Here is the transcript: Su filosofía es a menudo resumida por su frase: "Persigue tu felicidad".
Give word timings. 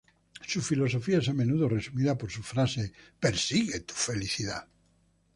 Su 0.47 0.63
filosofía 0.63 1.19
es 1.19 1.29
a 1.29 1.33
menudo 1.35 1.69
resumida 1.69 2.17
por 2.17 2.31
su 2.31 2.41
frase: 2.41 2.91
"Persigue 3.19 3.81
tu 3.81 3.93
felicidad". 3.93 4.67